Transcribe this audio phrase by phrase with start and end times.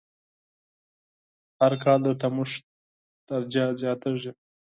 [1.59, 2.59] هر کال د تودوخی
[3.29, 4.31] درجه زیاتیږی